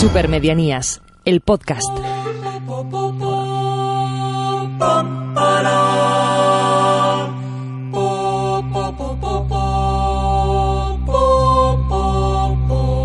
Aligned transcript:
Supermedianías, 0.00 1.02
el 1.26 1.42
podcast. 1.42 1.86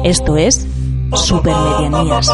Esto 0.06 0.38
es 0.38 0.66
Supermedianías. 1.16 2.32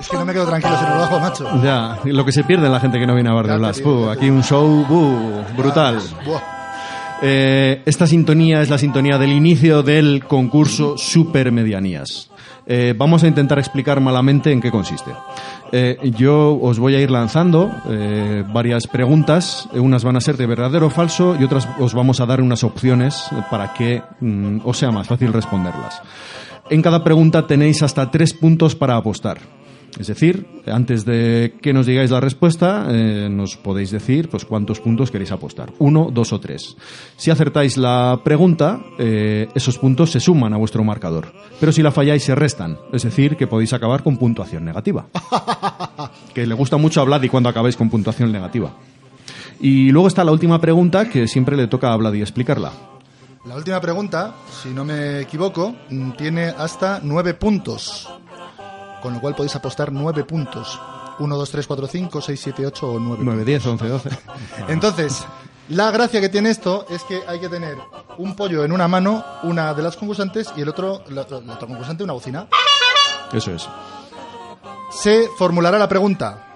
Es 0.00 0.08
que 0.08 0.16
no 0.16 0.24
me 0.24 0.32
quedo 0.32 0.46
tranquilo 0.46 0.76
si 0.78 0.84
no 0.84 0.94
lo 0.96 1.02
hago, 1.04 1.20
macho. 1.20 1.62
Ya, 1.62 1.98
lo 2.04 2.24
que 2.24 2.32
se 2.32 2.44
pierde 2.44 2.68
la 2.68 2.80
gente 2.80 2.98
que 2.98 3.06
no 3.06 3.14
viene 3.14 3.30
a 3.30 3.34
Uh, 3.34 3.46
ya 3.46 3.72
te 3.72 4.10
aquí 4.10 4.30
un 4.30 4.42
show 4.42 4.84
buh, 4.88 5.44
brutal. 5.56 6.00
Buah. 6.24 6.61
Eh, 7.22 7.82
esta 7.86 8.06
sintonía 8.06 8.62
es 8.62 8.68
la 8.68 8.78
sintonía 8.78 9.16
del 9.16 9.32
inicio 9.32 9.82
del 9.82 10.24
concurso 10.26 10.98
Supermedianías. 10.98 12.32
Eh, 12.66 12.94
vamos 12.96 13.24
a 13.24 13.28
intentar 13.28 13.58
explicar 13.58 14.00
malamente 14.00 14.52
en 14.52 14.60
qué 14.60 14.70
consiste. 14.70 15.10
Eh, 15.72 15.98
yo 16.16 16.58
os 16.60 16.78
voy 16.78 16.94
a 16.94 17.00
ir 17.00 17.10
lanzando 17.10 17.70
eh, 17.88 18.44
varias 18.52 18.86
preguntas. 18.86 19.68
Unas 19.72 20.04
van 20.04 20.16
a 20.16 20.20
ser 20.20 20.36
de 20.36 20.46
verdadero 20.46 20.86
o 20.86 20.90
falso 20.90 21.36
y 21.38 21.44
otras 21.44 21.68
os 21.78 21.94
vamos 21.94 22.20
a 22.20 22.26
dar 22.26 22.40
unas 22.40 22.62
opciones 22.62 23.26
para 23.50 23.72
que 23.74 24.02
mm, 24.20 24.60
os 24.64 24.78
sea 24.78 24.90
más 24.90 25.06
fácil 25.06 25.32
responderlas. 25.32 26.02
En 26.70 26.82
cada 26.82 27.02
pregunta 27.02 27.46
tenéis 27.46 27.82
hasta 27.82 28.10
tres 28.10 28.32
puntos 28.34 28.74
para 28.74 28.96
apostar. 28.96 29.38
Es 29.98 30.06
decir, 30.06 30.46
antes 30.66 31.04
de 31.04 31.54
que 31.60 31.72
nos 31.72 31.86
digáis 31.86 32.10
la 32.10 32.20
respuesta, 32.20 32.86
eh, 32.88 33.28
nos 33.30 33.56
podéis 33.56 33.90
decir 33.90 34.28
pues 34.30 34.44
cuántos 34.44 34.80
puntos 34.80 35.10
queréis 35.10 35.32
apostar. 35.32 35.72
Uno, 35.78 36.08
dos 36.10 36.32
o 36.32 36.40
tres. 36.40 36.76
Si 37.16 37.30
acertáis 37.30 37.76
la 37.76 38.20
pregunta, 38.24 38.80
eh, 38.98 39.48
esos 39.54 39.78
puntos 39.78 40.10
se 40.10 40.20
suman 40.20 40.54
a 40.54 40.56
vuestro 40.56 40.82
marcador. 40.82 41.32
Pero 41.60 41.72
si 41.72 41.82
la 41.82 41.92
falláis, 41.92 42.22
se 42.22 42.34
restan. 42.34 42.78
Es 42.92 43.02
decir, 43.02 43.36
que 43.36 43.46
podéis 43.46 43.72
acabar 43.74 44.02
con 44.02 44.16
puntuación 44.16 44.64
negativa. 44.64 45.06
que 46.34 46.46
le 46.46 46.54
gusta 46.54 46.78
mucho 46.78 47.02
a 47.02 47.04
Vladi 47.04 47.28
cuando 47.28 47.50
acabáis 47.50 47.76
con 47.76 47.90
puntuación 47.90 48.32
negativa. 48.32 48.74
Y 49.60 49.90
luego 49.90 50.08
está 50.08 50.24
la 50.24 50.32
última 50.32 50.60
pregunta 50.60 51.08
que 51.08 51.28
siempre 51.28 51.56
le 51.56 51.66
toca 51.66 51.92
a 51.92 51.96
Vladi 51.96 52.22
explicarla. 52.22 52.72
La 53.44 53.56
última 53.56 53.80
pregunta, 53.80 54.34
si 54.62 54.70
no 54.70 54.84
me 54.84 55.20
equivoco, 55.20 55.74
mm, 55.90 56.12
tiene 56.12 56.46
hasta 56.46 57.00
nueve 57.02 57.34
puntos. 57.34 58.08
Con 59.02 59.14
lo 59.14 59.20
cual 59.20 59.34
podéis 59.34 59.56
apostar 59.56 59.90
nueve 59.92 60.24
puntos. 60.24 60.80
1, 61.18 61.36
2, 61.36 61.50
3, 61.50 61.66
4, 61.66 61.86
5, 61.86 62.20
6, 62.22 62.40
7, 62.40 62.66
8 62.66 62.86
o 62.88 62.98
9. 62.98 63.22
9, 63.24 63.44
10, 63.44 63.66
11, 63.66 63.88
12. 63.88 64.10
Entonces, 64.68 65.24
la 65.68 65.90
gracia 65.90 66.20
que 66.20 66.28
tiene 66.28 66.50
esto 66.50 66.86
es 66.88 67.02
que 67.04 67.22
hay 67.26 67.38
que 67.40 67.48
tener 67.48 67.76
un 68.18 68.34
pollo 68.34 68.64
en 68.64 68.72
una 68.72 68.88
mano, 68.88 69.24
una 69.42 69.74
de 69.74 69.82
las 69.82 69.96
concursantes, 69.96 70.52
y 70.56 70.62
el 70.62 70.68
otro, 70.68 71.02
la, 71.08 71.26
la 71.28 71.54
otra 71.54 71.66
concursante, 71.66 72.02
una 72.04 72.14
bocina. 72.14 72.46
Eso 73.32 73.50
es. 73.52 73.68
Se 74.90 75.28
formulará 75.38 75.78
la 75.78 75.88
pregunta. 75.88 76.48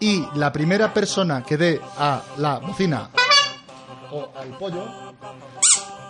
Y 0.00 0.24
la 0.34 0.52
primera 0.52 0.92
persona 0.92 1.42
que 1.42 1.56
dé 1.56 1.80
a 1.98 2.20
la 2.36 2.58
bocina 2.58 3.08
o 4.12 4.28
al 4.38 4.48
pollo, 4.58 4.84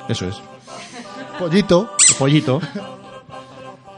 Eso 0.08 0.26
es. 0.26 0.36
pollito, 1.38 1.94
El 2.08 2.14
pollito. 2.16 2.60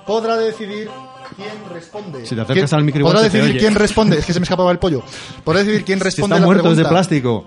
Podrá 0.06 0.36
decidir 0.36 0.88
quién 1.36 1.50
responde. 1.72 2.24
Si 2.26 2.34
te 2.34 2.40
acercas 2.40 2.70
¿Quién- 2.70 2.78
al 2.78 2.84
micro 2.84 3.02
Podrá 3.04 3.20
te 3.20 3.30
decidir 3.30 3.58
quién 3.58 3.74
responde. 3.74 4.18
Es 4.18 4.24
que 4.26 4.32
se 4.32 4.40
me 4.40 4.44
escapaba 4.44 4.70
el 4.70 4.78
pollo. 4.78 5.02
Podrá 5.44 5.60
decidir 5.60 5.84
quién 5.84 5.98
Si 5.98 6.04
responde 6.04 6.34
está 6.36 6.40
la 6.40 6.46
muerto 6.46 6.62
es 6.68 6.74
pregunta. 6.74 6.88
de 6.88 6.92
plástico. 6.92 7.44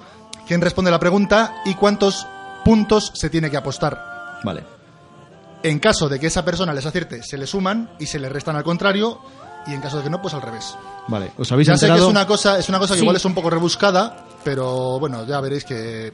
Quién 0.48 0.62
responde 0.62 0.92
la 0.92 1.00
pregunta 1.00 1.56
y 1.66 1.76
cuántos 1.76 2.26
puntos 2.66 3.12
se 3.16 3.30
tiene 3.30 3.50
que 3.50 3.58
apostar. 3.58 4.40
Vale. 4.44 4.64
En 5.64 5.80
caso 5.80 6.08
de 6.10 6.20
que 6.20 6.28
esa 6.28 6.44
persona 6.46 6.74
les 6.74 6.86
acierte, 6.86 7.22
se 7.24 7.38
le 7.38 7.46
suman 7.46 7.92
y 8.00 8.06
se 8.06 8.18
le 8.20 8.30
restan 8.30 8.56
al 8.56 8.64
contrario. 8.64 9.20
Y 9.68 9.74
en 9.74 9.82
caso 9.82 9.98
de 9.98 10.04
que 10.04 10.10
no, 10.10 10.22
pues 10.22 10.34
al 10.34 10.42
revés. 10.42 10.76
Vale. 11.08 11.32
¿Os 11.38 11.52
habéis 11.52 11.68
Ya 11.68 11.76
sé 11.78 11.82
que 11.86 11.92
enterado? 11.92 12.08
es 12.08 12.12
una 12.12 12.26
cosa, 12.26 12.58
es 12.58 12.70
una 12.70 12.80
cosa 12.80 12.94
que 12.94 13.00
Sí. 13.00 13.04
igual 13.04 13.16
es 13.18 13.26
un 13.26 13.34
poco 13.34 13.50
rebuscada, 13.50 14.26
pero 14.44 15.00
bueno, 15.00 15.26
ya 15.26 15.40
veréis 15.42 15.64
que 15.66 16.12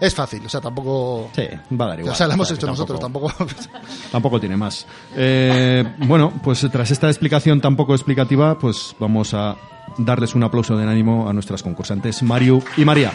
es 0.00 0.14
fácil. 0.14 0.44
O 0.44 0.48
sea, 0.48 0.60
tampoco. 0.60 1.30
Sí, 1.34 1.44
va 1.80 1.84
a 1.86 1.88
dar 1.88 1.98
igual. 2.00 2.12
o 2.12 2.16
sea, 2.16 2.26
la 2.26 2.34
hemos 2.34 2.50
hecho 2.50 2.66
nosotros, 2.66 2.98
tampoco. 3.00 3.32
Tampoco 4.12 4.40
tiene 4.40 4.56
más. 4.56 4.86
Eh, 5.16 5.84
bueno, 5.98 6.32
pues 6.42 6.66
tras 6.72 6.90
esta 6.90 7.08
explicación 7.08 7.60
tan 7.60 7.76
poco 7.76 7.94
explicativa, 7.94 8.58
pues 8.58 8.94
vamos 8.98 9.32
a 9.34 9.56
darles 9.98 10.34
un 10.34 10.42
aplauso 10.44 10.76
de 10.76 10.84
ánimo 10.84 11.28
a 11.28 11.32
nuestras 11.32 11.62
concursantes, 11.62 12.22
Mario 12.22 12.60
y 12.76 12.84
María. 12.84 13.12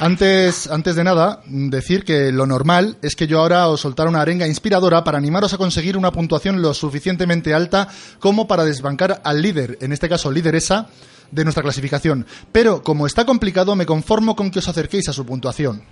Antes, 0.00 0.66
antes 0.68 0.96
de 0.96 1.04
nada, 1.04 1.42
decir 1.44 2.04
que 2.04 2.32
lo 2.32 2.46
normal 2.46 2.96
es 3.02 3.14
que 3.14 3.26
yo 3.26 3.38
ahora 3.38 3.68
os 3.68 3.82
soltara 3.82 4.08
una 4.08 4.22
arenga 4.22 4.46
inspiradora 4.46 5.04
para 5.04 5.18
animaros 5.18 5.52
a 5.52 5.58
conseguir 5.58 5.98
una 5.98 6.10
puntuación 6.10 6.62
lo 6.62 6.72
suficientemente 6.72 7.52
alta 7.52 7.86
como 8.18 8.48
para 8.48 8.64
desbancar 8.64 9.20
al 9.22 9.42
líder, 9.42 9.76
en 9.82 9.92
este 9.92 10.08
caso 10.08 10.32
lideresa, 10.32 10.88
de 11.30 11.44
nuestra 11.44 11.62
clasificación. 11.62 12.24
Pero 12.50 12.82
como 12.82 13.06
está 13.06 13.26
complicado, 13.26 13.76
me 13.76 13.84
conformo 13.84 14.36
con 14.36 14.50
que 14.50 14.60
os 14.60 14.68
acerquéis 14.68 15.10
a 15.10 15.12
su 15.12 15.26
puntuación. 15.26 15.82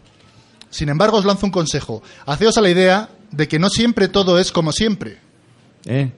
Sin 0.71 0.89
embargo, 0.89 1.19
os 1.19 1.27
lanzo 1.27 1.45
un 1.45 1.53
consejo. 1.53 2.03
Haceos 2.25 2.57
a 2.57 2.63
la 2.63 2.71
idea 2.71 3.11
de 3.31 3.47
que 3.47 3.59
no 3.59 3.69
siempre 3.69 4.09
todo 4.09 4.39
es 4.39 4.53
como 4.53 4.73
siempre. 4.73 5.19
¿Eh? 5.85 6.11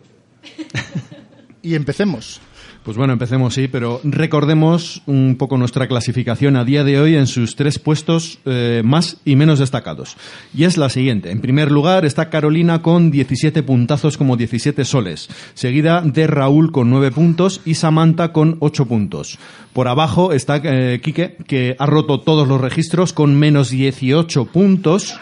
Y 1.63 1.75
empecemos. 1.75 2.41
Pues 2.83 2.97
bueno, 2.97 3.13
empecemos, 3.13 3.53
sí, 3.53 3.69
pero 3.69 4.01
recordemos 4.05 5.03
un 5.05 5.37
poco 5.37 5.59
nuestra 5.59 5.87
clasificación 5.87 6.57
a 6.57 6.65
día 6.65 6.83
de 6.83 6.99
hoy 6.99 7.15
en 7.15 7.27
sus 7.27 7.55
tres 7.55 7.79
puestos 7.79 8.39
eh, 8.47 8.81
más 8.83 9.19
y 9.27 9.37
menos 9.37 9.59
destacados. 9.59 10.17
Y 10.55 10.65
es 10.65 10.79
la 10.79 10.89
siguiente. 10.89 11.31
En 11.31 11.43
primer 11.43 11.71
lugar 11.71 12.07
está 12.07 12.31
Carolina 12.31 12.81
con 12.81 13.11
17 13.11 13.63
puntazos 13.65 14.17
como 14.17 14.39
17 14.39 14.87
soles, 14.87 15.29
seguida 15.53 16.01
de 16.01 16.27
Raúl 16.27 16.73
con 16.73 16.89
9 16.89 17.11
puntos 17.11 17.61
y 17.67 17.75
Samantha 17.75 18.33
con 18.33 18.57
8 18.61 18.87
puntos. 18.87 19.39
Por 19.75 19.87
abajo 19.87 20.33
está 20.33 20.57
eh, 20.65 21.01
Quique, 21.03 21.37
que 21.47 21.77
ha 21.79 21.85
roto 21.85 22.21
todos 22.21 22.49
los 22.49 22.63
registros 22.63 23.13
con 23.13 23.39
menos 23.39 23.69
18 23.69 24.47
puntos. 24.47 25.21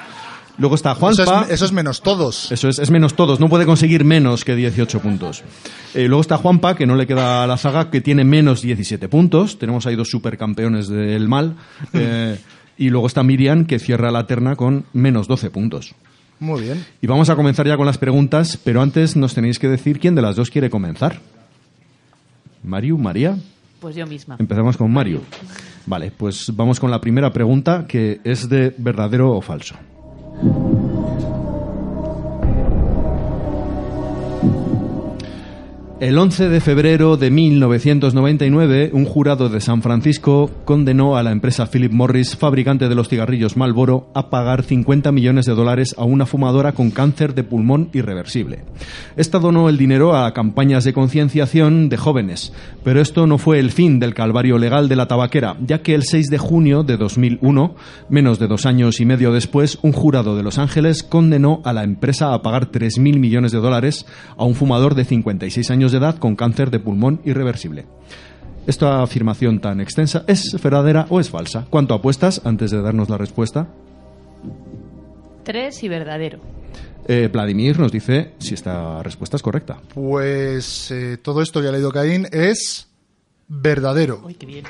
Luego 0.59 0.75
está 0.75 0.93
Eso 0.93 1.01
Juanpa. 1.01 1.45
es, 1.47 1.53
eso 1.53 1.65
es 1.67 1.73
menos 1.73 2.03
todos. 2.03 2.51
Eso 2.51 2.69
es, 2.69 2.79
es 2.79 2.91
menos 2.91 3.15
todos, 3.15 3.39
no 3.41 3.49
puede 3.49 3.65
conseguir 3.65 4.05
menos 4.05 4.45
que 4.45 4.57
18 4.57 5.01
puntos. 5.01 5.45
Eh, 5.95 6.09
luego 6.09 6.21
está 6.21 6.37
Juanpa, 6.37 6.75
que 6.75 6.87
no 6.87 6.97
le 6.97 7.07
queda 7.07 7.45
a 7.45 7.47
la 7.47 7.57
saga, 7.57 7.91
que 7.91 8.01
tiene 8.01 8.25
menos 8.25 8.61
17 8.63 9.09
puntos. 9.09 9.59
Tenemos 9.59 9.87
ahí 9.87 9.95
dos 9.97 10.11
supercampeones 10.11 10.89
del 10.89 11.29
mal. 11.29 11.57
Eh, 11.95 12.39
y 12.77 12.91
luego 12.91 13.09
está 13.09 13.25
Miriam, 13.25 13.65
que 13.65 13.79
cierra 13.81 14.13
la 14.13 14.27
terna 14.27 14.55
con 14.55 14.85
menos 14.93 15.27
12 15.27 15.51
puntos. 15.51 15.95
Muy 16.39 16.63
bien. 16.63 16.85
Y 17.03 17.09
vamos 17.09 17.29
a 17.29 17.35
comenzar 17.35 17.67
ya 17.67 17.77
con 17.77 17.87
las 17.87 17.99
preguntas, 17.99 18.57
pero 18.63 18.83
antes 18.83 19.17
nos 19.17 19.35
tenéis 19.35 19.59
que 19.59 19.69
decir 19.69 19.99
quién 19.99 20.15
de 20.15 20.23
las 20.23 20.37
dos 20.37 20.51
quiere 20.51 20.71
comenzar. 20.71 21.19
Mario, 22.63 22.97
María. 22.99 23.37
Pues 23.81 23.97
yo 23.97 24.07
misma. 24.07 24.37
Empezamos 24.39 24.77
con 24.77 24.93
Mario. 24.93 25.23
Vale, 25.87 26.13
pues 26.17 26.55
vamos 26.55 26.79
con 26.79 26.91
la 26.91 27.01
primera 27.01 27.33
pregunta, 27.33 27.87
que 27.89 28.21
es 28.23 28.49
de 28.49 28.75
verdadero 28.79 29.33
o 29.33 29.41
falso. 29.41 29.75
El 36.01 36.17
11 36.17 36.49
de 36.49 36.61
febrero 36.61 37.17
de 37.17 37.29
1999, 37.33 38.91
un 38.93 39.05
jurado 39.05 39.49
de 39.49 39.61
San 39.61 39.83
Francisco 39.83 40.49
condenó 40.65 41.17
a 41.17 41.25
la 41.25 41.33
empresa 41.33 41.67
Philip 41.67 41.91
Morris, 41.91 42.37
fabricante 42.37 42.89
de 42.89 42.95
los 42.95 43.09
cigarrillos 43.09 43.57
Marlboro, 43.57 44.09
a 44.15 44.31
pagar 44.31 44.63
50 44.63 45.11
millones 45.11 45.47
de 45.47 45.57
dólares 45.57 45.97
a 45.99 46.05
una 46.05 46.25
fumadora 46.25 46.71
con 46.71 46.93
cáncer 46.93 47.35
de 47.35 47.43
pulmón 47.43 47.89
irreversible. 47.93 48.61
Esta 49.17 49.41
donó 49.41 49.69
el 49.69 49.77
dinero 49.77 50.15
a 50.15 50.33
campañas 50.35 50.85
de 50.85 50.93
concienciación 50.93 51.89
de 51.89 51.97
jóvenes, 51.97 52.53
pero 52.85 53.01
esto 53.01 53.27
no 53.27 53.37
fue 53.37 53.59
el 53.59 53.73
fin 53.73 53.99
del 53.99 54.15
calvario 54.15 54.57
legal 54.57 54.89
de 54.89 54.95
la 54.95 55.09
tabaquera, 55.09 55.57
ya 55.67 55.83
que 55.83 55.97
el 55.97 56.05
6 56.05 56.31
de 56.31 56.39
junio 56.39 56.85
de 56.85 56.97
2001, 56.97 57.75
menos 58.09 58.39
de 58.39 58.47
dos 58.47 58.67
años 58.67 59.01
y 59.01 59.05
medio 59.05 59.33
después, 59.33 59.81
un 59.83 59.91
jurado 59.91 60.37
de 60.37 60.45
Los 60.45 60.59
Ángeles 60.59 61.03
condenó 61.03 61.61
a 61.65 61.73
la 61.73 61.83
empresa 61.83 62.35
a 62.35 62.41
pagar 62.41 62.71
3.000 62.71 63.19
millones 63.19 63.51
de 63.51 63.59
dólares 63.59 64.07
a 64.37 64.45
un 64.45 64.55
fumador 64.55 64.95
de 64.95 65.05
56 65.05 65.73
años 65.73 65.88
de 65.93 65.99
edad 65.99 66.19
con 66.19 66.37
cáncer 66.37 66.71
de 66.71 66.81
pulmón 66.81 67.21
irreversible. 67.25 67.87
¿Esta 68.67 69.03
afirmación 69.03 69.61
tan 69.61 69.81
extensa 69.81 70.25
es 70.27 70.57
verdadera 70.63 71.07
o 71.09 71.21
es 71.21 71.31
falsa? 71.31 71.67
¿Cuánto 71.71 71.95
apuestas 71.95 72.43
antes 72.45 72.71
de 72.71 72.83
darnos 72.83 73.09
la 73.09 73.17
respuesta? 73.17 73.69
Tres 75.43 75.83
y 75.83 75.89
verdadero. 75.89 76.41
Eh, 77.07 77.31
Vladimir 77.33 77.79
nos 77.79 77.91
dice 77.91 78.33
si 78.39 78.53
esta 78.53 79.03
respuesta 79.03 79.37
es 79.37 79.43
correcta. 79.43 79.81
Pues 79.95 80.91
eh, 80.91 81.17
todo 81.17 81.41
esto 81.41 81.63
que 81.63 81.69
ha 81.69 81.73
leído 81.73 81.91
Caín 81.91 82.29
es 82.31 82.89
verdadero. 83.49 84.21
Uy, 84.25 84.35
qué 84.35 84.45
bien. 84.45 84.65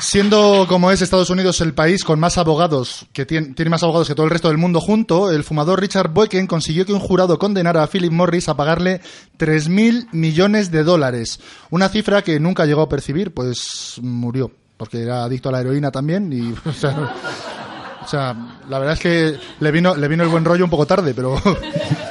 Siendo 0.00 0.66
como 0.66 0.90
es 0.90 1.02
Estados 1.02 1.28
Unidos 1.28 1.60
el 1.60 1.74
país 1.74 2.04
con 2.04 2.18
más 2.18 2.38
abogados, 2.38 3.06
que 3.12 3.26
tiene, 3.26 3.54
tiene 3.54 3.70
más 3.70 3.82
abogados 3.82 4.08
que 4.08 4.14
todo 4.14 4.24
el 4.24 4.30
resto 4.30 4.48
del 4.48 4.56
mundo 4.56 4.80
junto, 4.80 5.30
el 5.30 5.44
fumador 5.44 5.80
Richard 5.80 6.10
Boyken 6.10 6.46
consiguió 6.46 6.86
que 6.86 6.92
un 6.92 7.00
jurado 7.00 7.38
condenara 7.38 7.82
a 7.82 7.86
Philip 7.86 8.10
Morris 8.10 8.48
a 8.48 8.56
pagarle 8.56 9.02
3.000 9.38 10.08
millones 10.12 10.70
de 10.70 10.84
dólares. 10.84 11.40
Una 11.68 11.88
cifra 11.90 12.22
que 12.22 12.40
nunca 12.40 12.64
llegó 12.64 12.82
a 12.82 12.88
percibir, 12.88 13.34
pues 13.34 14.00
murió, 14.02 14.50
porque 14.76 15.02
era 15.02 15.24
adicto 15.24 15.50
a 15.50 15.52
la 15.52 15.60
heroína 15.60 15.90
también 15.90 16.32
y... 16.32 16.54
O 16.64 16.72
sea, 16.72 17.14
o 18.02 18.08
sea, 18.08 18.58
la 18.68 18.78
verdad 18.78 18.94
es 18.94 19.00
que 19.00 19.38
le 19.60 19.70
vino, 19.70 19.94
le 19.94 20.08
vino 20.08 20.22
el 20.22 20.30
buen 20.30 20.44
rollo 20.44 20.64
un 20.64 20.70
poco 20.70 20.86
tarde, 20.86 21.12
pero... 21.14 21.36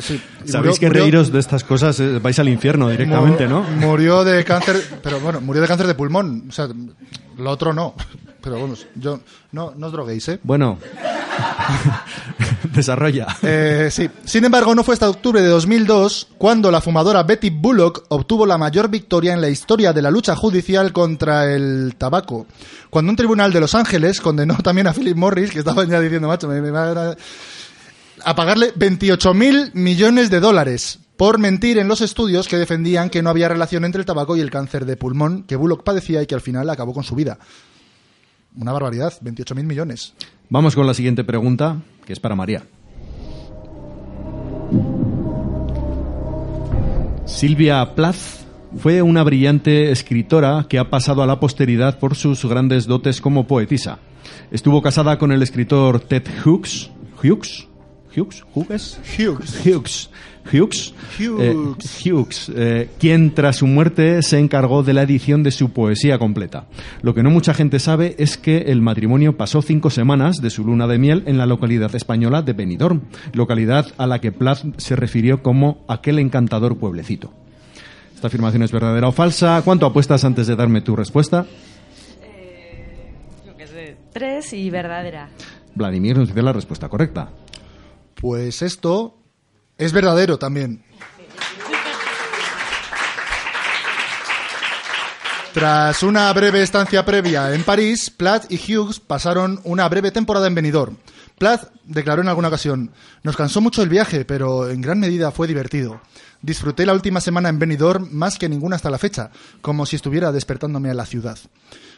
Sí, 0.00 0.20
y 0.44 0.48
Sabéis 0.48 0.74
murió- 0.74 0.80
que 0.80 0.86
murió- 0.86 1.02
reíros 1.02 1.32
de 1.32 1.40
estas 1.40 1.64
cosas 1.64 1.98
eh, 2.00 2.18
vais 2.20 2.38
al 2.38 2.48
infierno 2.48 2.88
directamente, 2.88 3.46
¿no? 3.48 3.62
Mu- 3.62 3.86
Murió 3.88 4.24
de 4.24 4.44
cáncer, 4.44 4.82
pero 5.02 5.20
bueno, 5.20 5.40
murió 5.40 5.60
de 5.62 5.68
cáncer 5.68 5.86
de 5.86 5.94
pulmón. 5.94 6.44
O 6.48 6.52
sea, 6.52 6.68
lo 7.38 7.50
otro 7.50 7.72
no. 7.72 7.94
Pero 8.44 8.58
bueno, 8.58 8.74
yo 8.96 9.20
no, 9.52 9.72
no 9.74 9.86
os 9.86 9.92
droguéis, 9.94 10.28
¿eh? 10.28 10.38
Bueno, 10.42 10.76
desarrolla. 12.74 13.26
Eh, 13.42 13.88
sí. 13.90 14.08
Sin 14.24 14.44
embargo, 14.44 14.74
no 14.74 14.84
fue 14.84 14.92
hasta 14.94 15.08
octubre 15.08 15.40
de 15.40 15.48
2002 15.48 16.28
cuando 16.38 16.70
la 16.70 16.80
fumadora 16.82 17.22
Betty 17.22 17.50
Bullock 17.50 18.04
obtuvo 18.08 18.44
la 18.46 18.58
mayor 18.58 18.88
victoria 18.90 19.32
en 19.32 19.40
la 19.40 19.48
historia 19.48 19.92
de 19.92 20.02
la 20.02 20.10
lucha 20.10 20.36
judicial 20.36 20.92
contra 20.92 21.52
el 21.54 21.94
tabaco. 21.96 22.46
Cuando 22.90 23.10
un 23.10 23.16
tribunal 23.16 23.52
de 23.52 23.60
Los 23.60 23.74
Ángeles 23.74 24.20
condenó 24.20 24.56
también 24.56 24.86
a 24.88 24.92
Philip 24.92 25.16
Morris, 25.16 25.50
que 25.50 25.60
estaba 25.60 25.84
ya 25.84 26.00
diciendo, 26.00 26.28
macho, 26.28 26.46
me- 26.48 26.60
me 26.60 26.70
va 26.70 26.90
a- 27.12 27.16
a 28.24 28.34
pagarle 28.34 28.72
28 28.74 29.34
mil 29.34 29.70
millones 29.74 30.30
de 30.30 30.40
dólares 30.40 31.00
por 31.16 31.38
mentir 31.38 31.78
en 31.78 31.88
los 31.88 32.00
estudios 32.00 32.48
que 32.48 32.56
defendían 32.56 33.10
que 33.10 33.22
no 33.22 33.30
había 33.30 33.48
relación 33.48 33.84
entre 33.84 34.00
el 34.00 34.06
tabaco 34.06 34.36
y 34.36 34.40
el 34.40 34.50
cáncer 34.50 34.84
de 34.84 34.96
pulmón 34.96 35.44
que 35.44 35.56
Bullock 35.56 35.84
padecía 35.84 36.22
y 36.22 36.26
que 36.26 36.34
al 36.34 36.40
final 36.40 36.68
acabó 36.70 36.92
con 36.92 37.04
su 37.04 37.14
vida. 37.14 37.38
Una 38.56 38.72
barbaridad, 38.72 39.12
28 39.20 39.54
mil 39.54 39.66
millones. 39.66 40.14
Vamos 40.48 40.74
con 40.74 40.86
la 40.86 40.94
siguiente 40.94 41.24
pregunta, 41.24 41.82
que 42.04 42.12
es 42.12 42.20
para 42.20 42.34
María. 42.34 42.64
Silvia 47.26 47.94
Plath 47.94 48.44
fue 48.78 49.02
una 49.02 49.22
brillante 49.22 49.90
escritora 49.90 50.66
que 50.68 50.78
ha 50.78 50.90
pasado 50.90 51.22
a 51.22 51.26
la 51.26 51.40
posteridad 51.40 51.98
por 51.98 52.16
sus 52.16 52.44
grandes 52.44 52.86
dotes 52.86 53.20
como 53.20 53.46
poetisa. 53.46 53.98
Estuvo 54.50 54.82
casada 54.82 55.18
con 55.18 55.32
el 55.32 55.42
escritor 55.42 56.00
Ted 56.00 56.24
Hughes. 56.44 56.90
¿Hughes? 57.22 57.68
¿Hughes? 58.16 58.44
¿Hughes? 58.54 58.98
Hughes. 59.18 59.66
Hughes. 59.66 60.10
Hughes, 60.52 60.94
Hughes. 61.18 61.40
eh, 61.40 62.10
Hughes, 62.10 62.52
eh, 62.54 62.90
quien 62.98 63.34
tras 63.34 63.56
su 63.56 63.66
muerte 63.66 64.20
se 64.22 64.38
encargó 64.38 64.82
de 64.82 64.92
la 64.92 65.02
edición 65.02 65.42
de 65.42 65.50
su 65.50 65.70
poesía 65.70 66.18
completa. 66.18 66.66
Lo 67.00 67.14
que 67.14 67.22
no 67.22 67.30
mucha 67.30 67.54
gente 67.54 67.78
sabe 67.78 68.14
es 68.18 68.36
que 68.36 68.58
el 68.66 68.82
matrimonio 68.82 69.38
pasó 69.38 69.62
cinco 69.62 69.88
semanas 69.88 70.36
de 70.42 70.50
su 70.50 70.62
luna 70.62 70.86
de 70.86 70.98
miel 70.98 71.22
en 71.26 71.38
la 71.38 71.46
localidad 71.46 71.94
española 71.94 72.42
de 72.42 72.52
Benidorm, 72.52 73.00
localidad 73.32 73.86
a 73.96 74.06
la 74.06 74.20
que 74.20 74.32
Plath 74.32 74.64
se 74.76 74.96
refirió 74.96 75.42
como 75.42 75.82
aquel 75.88 76.18
encantador 76.18 76.76
pueblecito. 76.76 77.32
¿Esta 78.14 78.26
afirmación 78.26 78.62
es 78.62 78.72
verdadera 78.72 79.08
o 79.08 79.12
falsa? 79.12 79.62
¿Cuánto 79.64 79.86
apuestas 79.86 80.24
antes 80.24 80.46
de 80.46 80.56
darme 80.56 80.82
tu 80.82 80.94
respuesta? 80.94 81.46
Sé. 83.66 83.96
Tres 84.12 84.52
y 84.52 84.70
verdadera. 84.70 85.28
Vladimir 85.74 86.16
nos 86.18 86.28
dice 86.28 86.42
la 86.42 86.52
respuesta 86.52 86.88
correcta. 86.88 87.30
Pues 88.24 88.62
esto 88.62 89.18
es 89.76 89.92
verdadero 89.92 90.38
también. 90.38 90.82
Tras 95.52 96.02
una 96.02 96.32
breve 96.32 96.62
estancia 96.62 97.04
previa 97.04 97.54
en 97.54 97.64
París, 97.64 98.08
Plath 98.08 98.50
y 98.50 98.56
Hughes 98.56 98.98
pasaron 98.98 99.60
una 99.64 99.86
breve 99.90 100.10
temporada 100.10 100.46
en 100.46 100.54
Benidorm. 100.54 100.96
Plath 101.36 101.70
declaró 101.84 102.22
en 102.22 102.28
alguna 102.28 102.48
ocasión, 102.48 102.92
nos 103.22 103.36
cansó 103.36 103.60
mucho 103.60 103.82
el 103.82 103.90
viaje, 103.90 104.24
pero 104.24 104.70
en 104.70 104.80
gran 104.80 105.00
medida 105.00 105.30
fue 105.30 105.46
divertido. 105.46 106.00
Disfruté 106.40 106.86
la 106.86 106.94
última 106.94 107.20
semana 107.20 107.50
en 107.50 107.58
Benidorm 107.58 108.08
más 108.10 108.38
que 108.38 108.48
ninguna 108.48 108.76
hasta 108.76 108.88
la 108.88 108.96
fecha, 108.96 109.32
como 109.60 109.84
si 109.84 109.96
estuviera 109.96 110.32
despertándome 110.32 110.88
a 110.88 110.94
la 110.94 111.04
ciudad. 111.04 111.38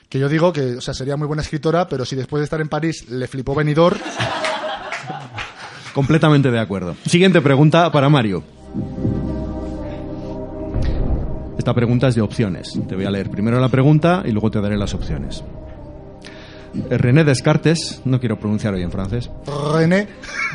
Que 0.08 0.18
yo 0.18 0.28
digo 0.28 0.52
que, 0.52 0.80
sería 0.80 1.16
muy 1.16 1.28
buena 1.28 1.42
escritora, 1.42 1.86
pero 1.88 2.04
si 2.04 2.16
después 2.16 2.40
de 2.40 2.44
estar 2.44 2.60
en 2.60 2.68
París 2.68 3.08
le 3.10 3.28
flipó 3.28 3.54
Benidorm, 3.54 4.00
Completamente 5.96 6.50
de 6.50 6.58
acuerdo. 6.58 6.94
Siguiente 7.06 7.40
pregunta 7.40 7.90
para 7.90 8.10
Mario. 8.10 8.44
Esta 11.56 11.72
pregunta 11.72 12.08
es 12.08 12.14
de 12.14 12.20
opciones. 12.20 12.78
Te 12.86 12.96
voy 12.96 13.06
a 13.06 13.10
leer 13.10 13.30
primero 13.30 13.58
la 13.58 13.70
pregunta 13.70 14.22
y 14.26 14.30
luego 14.30 14.50
te 14.50 14.60
daré 14.60 14.76
las 14.76 14.92
opciones. 14.92 15.42
René 16.90 17.24
Descartes, 17.24 18.02
no 18.04 18.20
quiero 18.20 18.38
pronunciar 18.38 18.74
hoy 18.74 18.82
en 18.82 18.90
francés, 18.90 19.30
René, 19.74 20.08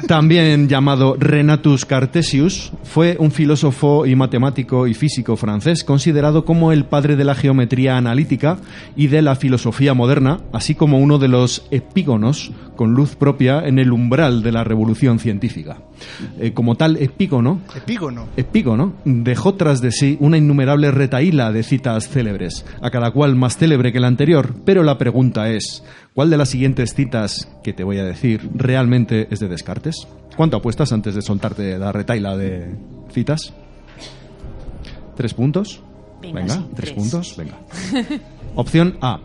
también 0.07 0.67
llamado 0.67 1.15
Renatus 1.17 1.85
Cartesius, 1.85 2.71
fue 2.83 3.15
un 3.19 3.31
filósofo 3.31 4.05
y 4.05 4.15
matemático 4.15 4.87
y 4.87 4.93
físico 4.93 5.35
francés 5.37 5.83
considerado 5.83 6.45
como 6.45 6.71
el 6.71 6.85
padre 6.85 7.15
de 7.15 7.23
la 7.23 7.35
geometría 7.35 7.97
analítica 7.97 8.57
y 8.95 9.07
de 9.07 9.21
la 9.21 9.35
filosofía 9.35 9.93
moderna, 9.93 10.39
así 10.53 10.75
como 10.75 10.99
uno 10.99 11.17
de 11.17 11.27
los 11.27 11.65
epígonos 11.71 12.51
con 12.75 12.93
luz 12.93 13.15
propia 13.15 13.61
en 13.65 13.79
el 13.79 13.91
umbral 13.91 14.41
de 14.43 14.51
la 14.51 14.63
revolución 14.63 15.19
científica. 15.19 15.77
Eh, 16.39 16.53
como 16.53 16.75
tal 16.75 16.97
epígono, 16.97 17.61
epígono. 17.75 18.27
Epígono 18.37 18.93
dejó 19.05 19.55
tras 19.55 19.81
de 19.81 19.91
sí 19.91 20.17
una 20.19 20.37
innumerable 20.37 20.91
retaíla 20.91 21.51
de 21.51 21.63
citas 21.63 22.07
célebres, 22.09 22.65
a 22.81 22.89
cada 22.91 23.11
cual 23.11 23.35
más 23.35 23.57
célebre 23.57 23.91
que 23.91 23.99
la 23.99 24.07
anterior, 24.07 24.53
pero 24.65 24.83
la 24.83 24.97
pregunta 24.97 25.49
es, 25.49 25.83
¿cuál 26.13 26.29
de 26.29 26.37
las 26.37 26.49
siguientes 26.49 26.93
citas 26.93 27.49
que 27.63 27.73
te 27.73 27.83
voy 27.83 27.97
a 27.99 28.03
decir 28.03 28.49
realmente 28.55 29.27
es 29.31 29.39
de 29.39 29.47
Descartes? 29.47 30.07
¿Cuánto 30.35 30.57
apuestas 30.57 30.91
antes 30.93 31.13
de 31.15 31.21
soltarte 31.21 31.77
la 31.77 31.91
retaíla 31.91 32.37
de 32.37 32.75
citas? 33.11 33.53
¿Tres 35.15 35.33
puntos? 35.33 35.83
Venga, 36.21 36.39
Venga, 36.41 36.53
sí, 36.55 36.65
tres 36.75 36.93
tres. 36.93 36.93
puntos, 36.93 37.35
venga. 37.37 37.59
Opción 38.55 38.97
A. 39.01 39.19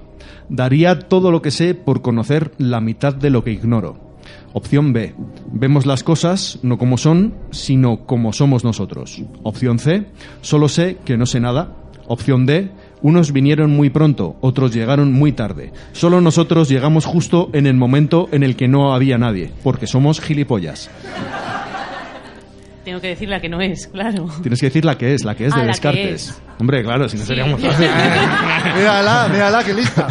Daría 0.49 0.99
todo 0.99 1.31
lo 1.31 1.43
que 1.43 1.51
sé 1.51 1.75
por 1.75 2.03
conocer 2.03 2.53
la 2.59 2.81
mitad 2.81 3.15
de 3.15 3.31
lo 3.31 3.43
que 3.45 3.53
ignoro. 3.53 4.06
Opción 4.53 4.93
B. 4.93 5.15
Vemos 5.53 5.87
las 5.87 6.03
cosas 6.03 6.59
no 6.63 6.79
como 6.79 6.97
son, 6.99 7.35
sino 7.51 8.07
como 8.07 8.33
somos 8.33 8.65
nosotros. 8.65 9.23
Opción 9.43 9.79
C. 9.79 10.07
Solo 10.41 10.69
sé 10.69 10.99
que 11.05 11.17
no 11.17 11.27
sé 11.27 11.41
nada. 11.41 11.73
Opción 12.09 12.47
D. 12.47 12.71
Unos 13.03 13.33
vinieron 13.33 13.71
muy 13.71 13.91
pronto, 13.91 14.37
otros 14.41 14.73
llegaron 14.73 15.13
muy 15.13 15.33
tarde. 15.33 15.73
Solo 15.93 16.21
nosotros 16.23 16.69
llegamos 16.69 17.05
justo 17.05 17.51
en 17.53 17.67
el 17.67 17.75
momento 17.75 18.29
en 18.33 18.43
el 18.43 18.57
que 18.57 18.69
no 18.69 18.95
había 18.95 19.19
nadie, 19.19 19.53
porque 19.63 19.87
somos 19.87 20.21
gilipollas. 20.21 20.89
Tengo 22.85 23.01
que 23.01 23.09
decir 23.09 23.29
la 23.29 23.41
que 23.41 23.49
no 23.49 23.61
es, 23.61 23.89
claro. 23.89 24.29
Tienes 24.43 24.61
que 24.61 24.67
decir 24.67 24.85
la 24.85 24.97
que 24.97 25.13
es, 25.13 25.25
la 25.25 25.35
que 25.35 25.47
es 25.47 25.53
Ah, 25.53 25.57
de 25.59 25.67
la 25.67 25.73
que 25.73 25.77
Descartes. 25.77 26.29
es. 26.29 26.43
Hombre, 26.61 26.83
claro, 26.85 27.09
si 27.09 27.17
no 27.17 27.23
Sí. 27.23 27.29
sería 27.29 27.45
muy 27.45 27.61
fácil. 27.61 27.89
Mírala, 28.77 29.29
mírala, 29.31 29.65
qué 29.65 29.75
lista. 29.75 30.07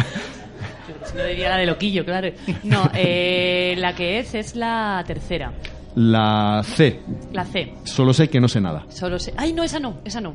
No 1.16 1.24
diría 1.24 1.48
la 1.50 1.56
de 1.56 1.66
loquillo, 1.66 2.04
claro. 2.04 2.28
No, 2.62 2.90
eh, 2.94 3.74
la 3.78 3.94
que 3.94 4.18
es 4.18 4.34
es 4.34 4.54
la 4.56 5.02
tercera. 5.06 5.52
La 5.94 6.62
C. 6.62 7.00
La 7.32 7.44
C. 7.46 7.72
Solo 7.84 8.12
sé 8.12 8.28
que 8.28 8.40
no 8.40 8.48
sé 8.48 8.60
nada. 8.60 8.84
Solo 8.90 9.18
sé. 9.18 9.32
Ay, 9.36 9.52
no, 9.54 9.62
esa 9.64 9.80
no, 9.80 9.98
esa 10.04 10.20
no. 10.20 10.34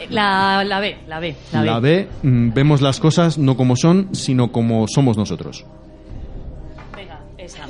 Eh, 0.00 0.06
La, 0.10 0.64
la 0.64 0.80
B, 0.80 0.98
la 1.06 1.20
B, 1.20 1.36
la 1.52 1.60
B. 1.60 1.66
La 1.66 1.78
B, 1.80 2.08
mm, 2.22 2.52
vemos 2.52 2.80
las 2.80 2.98
cosas 2.98 3.38
no 3.38 3.56
como 3.56 3.76
son, 3.76 4.14
sino 4.14 4.50
como 4.50 4.86
somos 4.88 5.16
nosotros. 5.16 5.64
Venga, 6.96 7.20
esa. 7.36 7.62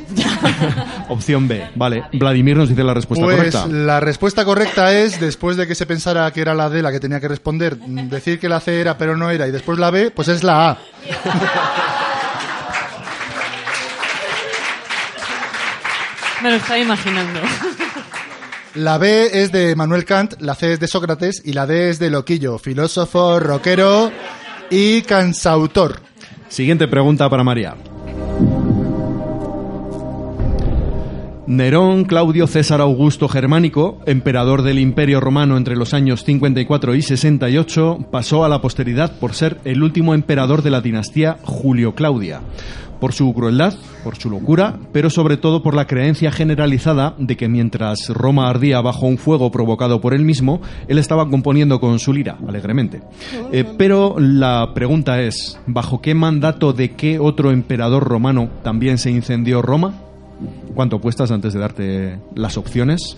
Opción 1.11 1.49
B. 1.49 1.67
Vale, 1.75 2.05
Vladimir 2.15 2.57
nos 2.57 2.69
dice 2.71 2.83
la 2.85 2.95
respuesta 2.95 3.25
Pues 3.27 3.37
correcta. 3.37 3.67
la 3.67 4.01
respuesta 4.01 4.45
correcta 4.47 4.93
es, 4.95 5.21
después 5.21 5.57
de 5.59 5.67
que 5.67 5.75
se 5.75 5.85
pensara 5.87 6.31
que 6.33 6.41
era 6.41 6.55
la 6.55 6.71
D 6.71 6.81
la 6.83 6.93
que 6.93 7.01
tenía 7.01 7.21
que 7.21 7.29
responder, 7.29 7.77
mm, 7.77 8.09
decir 8.09 8.39
que 8.41 8.49
la 8.49 8.61
C 8.61 8.81
era 8.81 8.97
pero 8.97 9.17
no 9.19 9.31
era 9.31 9.47
y 9.47 9.51
después 9.51 9.79
la 9.79 9.91
B, 9.91 10.11
pues 10.11 10.29
es 10.29 10.43
la 10.45 10.71
A. 10.71 10.79
Me 16.43 16.51
lo 16.51 16.57
estaba 16.57 16.79
imaginando. 16.79 17.41
La 18.75 18.97
B 18.99 19.31
es 19.33 19.51
de 19.51 19.75
Manuel 19.75 20.05
Kant, 20.05 20.35
la 20.41 20.55
C 20.55 20.75
es 20.75 20.81
de 20.81 20.87
Sócrates 20.87 21.43
y 21.45 21.53
la 21.53 21.67
D 21.67 21.91
es 21.91 21.99
de 21.99 22.11
Loquillo, 22.11 22.59
filósofo, 22.59 23.41
rockero 23.41 24.13
y 24.71 25.03
cansautor. 25.03 26.01
Siguiente 26.49 26.87
pregunta 26.87 27.29
para 27.29 27.43
María. 27.43 27.75
Nerón 31.49 32.05
Claudio 32.05 32.47
César 32.47 32.83
Augusto 32.83 33.27
Germánico, 33.27 34.03
emperador 34.05 34.61
del 34.61 34.79
Imperio 34.79 35.19
Romano 35.19 35.57
entre 35.57 35.77
los 35.77 35.95
años 35.95 36.23
54 36.23 36.95
y 36.95 37.01
68, 37.01 38.09
pasó 38.13 38.45
a 38.45 38.51
la 38.51 38.61
posteridad 38.61 39.19
por 39.19 39.35
ser 39.35 39.59
el 39.65 39.83
último 39.83 40.13
emperador 40.13 40.61
de 40.61 40.71
la 40.71 40.83
dinastía 40.83 41.39
Julio 41.43 41.95
Claudia. 41.95 42.43
Por 43.01 43.13
su 43.13 43.33
crueldad, 43.33 43.75
por 44.05 44.17
su 44.17 44.29
locura, 44.31 44.79
pero 44.93 45.11
sobre 45.11 45.37
todo 45.37 45.63
por 45.63 45.75
la 45.75 45.87
creencia 45.87 46.31
generalizada 46.33 47.15
de 47.19 47.37
que 47.37 47.49
mientras 47.49 48.09
Roma 48.09 48.49
ardía 48.49 48.81
bajo 48.81 49.07
un 49.07 49.19
fuego 49.19 49.51
provocado 49.51 50.01
por 50.01 50.15
él 50.15 50.25
mismo, 50.25 50.61
él 50.89 50.99
estaba 50.99 51.29
componiendo 51.29 51.81
con 51.81 51.99
su 51.99 52.13
lira, 52.13 52.37
alegremente. 52.49 53.03
Eh, 53.53 53.65
pero 53.77 54.17
la 54.19 54.73
pregunta 54.75 55.21
es, 55.23 55.59
¿bajo 55.67 56.01
qué 56.01 56.15
mandato 56.15 56.73
de 56.73 56.93
qué 56.93 57.19
otro 57.19 57.51
emperador 57.51 58.05
romano 58.05 58.49
también 58.63 58.99
se 58.99 59.11
incendió 59.11 59.63
Roma? 59.63 59.95
¿Cuánto 60.75 60.97
apuestas 60.97 61.31
antes 61.31 61.53
de 61.53 61.61
darte 61.61 62.19
las 62.35 62.57
opciones? 62.57 63.17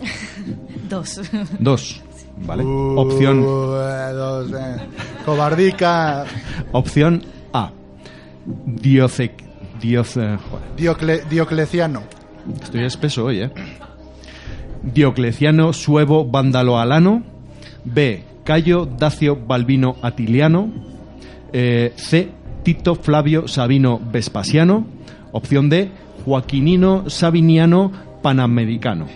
Dos. 0.88 1.20
Dos. 1.58 2.02
¿Vale? 2.46 2.64
Opción, 2.66 3.40
Uh, 3.40 3.44
dos, 4.12 4.50
eh. 4.50 4.76
Cobardica. 5.24 6.24
opción. 6.72 7.22
Dioce, 8.46 9.32
Dioce, 9.80 10.36
joder, 10.36 10.68
Diocle- 10.76 11.24
Diocleciano. 11.28 12.02
estoy 12.62 12.84
espeso 12.84 13.24
hoy, 13.26 13.40
¿eh? 13.42 13.50
Diocleciano 14.82 15.72
Suevo 15.72 16.24
Vándalo 16.26 16.78
Alano. 16.78 17.22
B. 17.84 18.22
Cayo 18.44 18.86
Dacio 18.86 19.36
Balbino 19.36 19.96
Atiliano. 20.02 20.70
Eh, 21.52 21.92
C. 21.96 22.28
Tito 22.62 22.94
Flavio 22.94 23.48
Sabino 23.48 23.98
Vespasiano. 24.12 24.86
Opción 25.32 25.68
D. 25.70 25.90
Joaquinino 26.26 27.08
Sabiniano 27.08 27.92
Panamericano. 28.22 29.06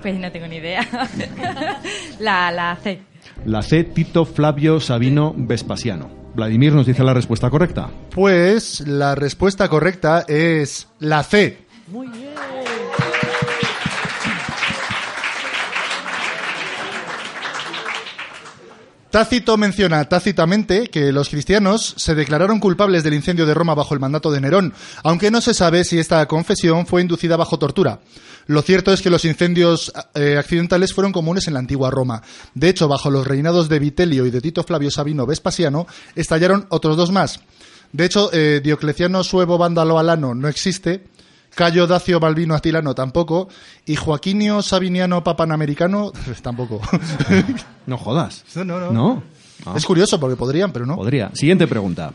Pues 0.00 0.18
no 0.18 0.32
tengo 0.32 0.46
ni 0.48 0.56
idea. 0.56 0.86
La, 2.18 2.50
la 2.50 2.76
C. 2.82 3.00
La 3.44 3.62
C. 3.62 3.84
Tito 3.84 4.24
Flavio 4.24 4.80
Sabino 4.80 5.34
Vespasiano. 5.36 6.21
Vladimir 6.34 6.72
nos 6.72 6.86
dice 6.86 7.04
la 7.04 7.14
respuesta 7.14 7.50
correcta. 7.50 7.90
Pues 8.10 8.80
la 8.86 9.14
respuesta 9.14 9.68
correcta 9.68 10.24
es 10.26 10.88
la 10.98 11.22
C. 11.22 11.58
Tácito 19.12 19.58
menciona 19.58 20.08
tácitamente 20.08 20.86
que 20.86 21.12
los 21.12 21.28
cristianos 21.28 21.92
se 21.98 22.14
declararon 22.14 22.60
culpables 22.60 23.04
del 23.04 23.12
incendio 23.12 23.44
de 23.44 23.52
Roma 23.52 23.74
bajo 23.74 23.92
el 23.92 24.00
mandato 24.00 24.30
de 24.30 24.40
Nerón, 24.40 24.72
aunque 25.04 25.30
no 25.30 25.42
se 25.42 25.52
sabe 25.52 25.84
si 25.84 25.98
esta 25.98 26.26
confesión 26.26 26.86
fue 26.86 27.02
inducida 27.02 27.36
bajo 27.36 27.58
tortura. 27.58 28.00
Lo 28.46 28.62
cierto 28.62 28.90
es 28.90 29.02
que 29.02 29.10
los 29.10 29.26
incendios 29.26 29.92
eh, 30.14 30.38
accidentales 30.38 30.94
fueron 30.94 31.12
comunes 31.12 31.46
en 31.46 31.52
la 31.52 31.60
antigua 31.60 31.90
Roma. 31.90 32.22
De 32.54 32.70
hecho, 32.70 32.88
bajo 32.88 33.10
los 33.10 33.26
reinados 33.26 33.68
de 33.68 33.80
Vitelio 33.80 34.24
y 34.24 34.30
de 34.30 34.40
Tito 34.40 34.64
Flavio 34.64 34.90
Sabino 34.90 35.26
Vespasiano, 35.26 35.86
estallaron 36.16 36.64
otros 36.70 36.96
dos 36.96 37.10
más. 37.10 37.40
De 37.92 38.06
hecho, 38.06 38.30
eh, 38.32 38.62
Diocleciano 38.64 39.22
Suevo 39.24 39.58
Vándalo 39.58 39.98
Alano 39.98 40.34
no 40.34 40.48
existe, 40.48 41.04
Cayo 41.54 41.86
Dacio 41.86 42.18
Balbino 42.18 42.54
Atilano 42.54 42.94
tampoco, 42.94 43.48
y 43.86 43.96
Joaquinio 43.96 44.62
Sabiniano 44.62 45.22
Papanamericano 45.24 46.12
tampoco. 46.42 46.80
No 47.86 47.98
jodas. 47.98 48.44
No, 48.54 48.64
no, 48.64 48.78
no. 48.78 48.92
¿No? 48.92 49.22
Ah, 49.66 49.74
Es 49.76 49.84
curioso 49.84 50.18
porque 50.20 50.36
podrían, 50.36 50.72
pero 50.72 50.86
no. 50.86 50.94
Podría. 50.96 51.30
Siguiente 51.34 51.66
pregunta. 51.66 52.12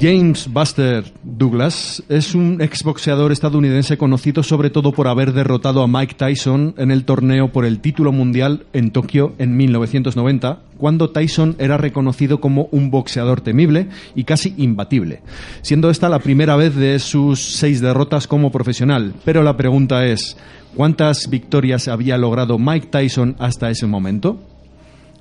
James 0.00 0.48
Buster 0.52 1.12
Douglas 1.40 2.02
es 2.10 2.34
un 2.34 2.60
exboxeador 2.60 3.32
estadounidense 3.32 3.96
conocido 3.96 4.42
sobre 4.42 4.68
todo 4.68 4.92
por 4.92 5.08
haber 5.08 5.32
derrotado 5.32 5.82
a 5.82 5.88
Mike 5.88 6.14
Tyson 6.14 6.74
en 6.76 6.90
el 6.90 7.06
torneo 7.06 7.50
por 7.50 7.64
el 7.64 7.80
título 7.80 8.12
mundial 8.12 8.66
en 8.74 8.90
Tokio 8.90 9.32
en 9.38 9.56
1990, 9.56 10.58
cuando 10.76 11.08
Tyson 11.08 11.56
era 11.58 11.78
reconocido 11.78 12.42
como 12.42 12.68
un 12.72 12.90
boxeador 12.90 13.40
temible 13.40 13.88
y 14.14 14.24
casi 14.24 14.52
imbatible, 14.58 15.22
siendo 15.62 15.88
esta 15.88 16.10
la 16.10 16.18
primera 16.18 16.56
vez 16.56 16.76
de 16.76 16.98
sus 16.98 17.40
seis 17.40 17.80
derrotas 17.80 18.26
como 18.26 18.52
profesional. 18.52 19.14
Pero 19.24 19.42
la 19.42 19.56
pregunta 19.56 20.04
es, 20.04 20.36
¿cuántas 20.76 21.30
victorias 21.30 21.88
había 21.88 22.18
logrado 22.18 22.58
Mike 22.58 22.88
Tyson 22.88 23.36
hasta 23.38 23.70
ese 23.70 23.86
momento? 23.86 24.38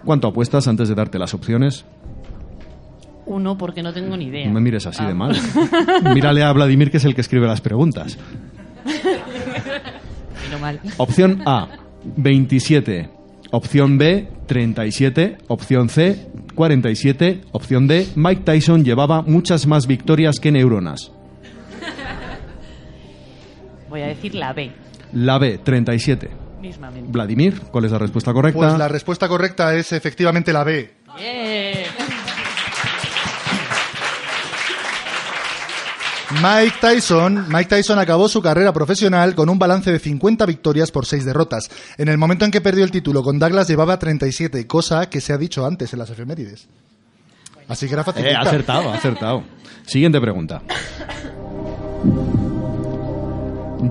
¿Cuánto 0.03 0.27
apuestas 0.27 0.67
antes 0.67 0.89
de 0.89 0.95
darte 0.95 1.17
las 1.17 1.33
opciones? 1.33 1.85
Uno, 3.29 3.57
porque 3.57 3.81
no 3.83 3.93
tengo 3.93 4.17
ni 4.17 4.25
idea. 4.25 4.47
No 4.47 4.53
me 4.53 4.59
mires 4.61 4.85
así 4.87 5.03
de 5.05 5.11
Ah. 5.11 5.15
mal. 5.15 5.37
Mírale 6.13 6.43
a 6.43 6.51
Vladimir, 6.51 6.89
que 6.91 6.97
es 6.97 7.05
el 7.05 7.13
que 7.15 7.21
escribe 7.21 7.47
las 7.47 7.61
preguntas. 7.61 8.17
Mal. 10.59 10.79
Opción 10.97 11.41
A, 11.45 11.67
27. 12.17 13.09
Opción 13.51 13.97
B, 13.97 14.27
37. 14.47 15.37
Opción 15.47 15.89
C, 15.89 16.27
47. 16.55 17.41
Opción 17.51 17.87
D, 17.87 18.07
Mike 18.15 18.41
Tyson 18.43 18.83
llevaba 18.83 19.21
muchas 19.21 19.65
más 19.67 19.87
victorias 19.87 20.39
que 20.39 20.51
neuronas. 20.51 21.11
Voy 23.89 24.01
a 24.01 24.07
decir 24.07 24.35
la 24.35 24.51
B. 24.53 24.71
La 25.13 25.37
B, 25.37 25.59
37. 25.59 26.29
Mismamente. 26.61 27.09
Vladimir, 27.11 27.61
¿cuál 27.71 27.85
es 27.85 27.91
la 27.91 27.99
respuesta 27.99 28.33
correcta? 28.33 28.59
Pues 28.59 28.77
la 28.77 28.87
respuesta 28.89 29.27
correcta 29.29 29.73
es 29.75 29.93
efectivamente 29.93 30.51
la 30.51 30.63
B. 30.63 30.93
Yeah. 31.17 31.85
Mike 36.31 36.75
Tyson, 36.79 37.45
Mike 37.49 37.69
Tyson 37.69 37.97
acabó 37.97 38.29
su 38.29 38.39
carrera 38.41 38.71
profesional 38.71 39.33
con 39.33 39.49
un 39.49 39.57
balance 39.57 39.91
de 39.91 39.97
50 39.97 40.45
victorias 40.45 40.91
por 40.91 41.07
6 41.07 41.25
derrotas. 41.25 41.69
En 41.97 42.07
el 42.07 42.19
momento 42.19 42.45
en 42.45 42.51
que 42.51 42.61
perdió 42.61 42.83
el 42.83 42.91
título 42.91 43.23
con 43.23 43.39
Douglas 43.39 43.67
llevaba 43.67 43.97
37, 43.97 44.67
cosa 44.67 45.09
que 45.09 45.21
se 45.21 45.33
ha 45.33 45.37
dicho 45.37 45.65
antes 45.65 45.91
en 45.93 45.99
las 45.99 46.09
efemérides. 46.11 46.67
Así 47.67 47.87
que 47.87 47.93
era 47.93 48.03
fácil. 48.03 48.25
Eh, 48.25 48.35
acertado, 48.35 48.91
acertado. 48.91 49.43
Siguiente 49.87 50.21
pregunta. 50.21 50.61